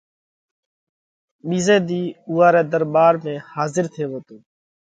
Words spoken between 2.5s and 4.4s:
رئہ ۮرٻار ۾ حاضر ٿيوو تو۔